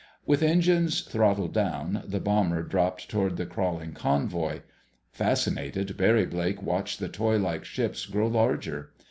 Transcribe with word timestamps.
With 0.25 0.41
engines 0.41 1.01
throttled 1.01 1.53
down, 1.53 2.01
the 2.07 2.19
bomber 2.19 2.63
dropped 2.63 3.07
toward 3.07 3.37
the 3.37 3.45
crawling 3.45 3.93
convoy. 3.93 4.61
Fascinated, 5.11 5.95
Barry 5.95 6.25
Blake 6.25 6.63
watched 6.63 6.97
the 6.99 7.07
toy 7.07 7.37
like 7.37 7.63
ships 7.65 8.07
grow 8.07 8.25
larger. 8.25 8.93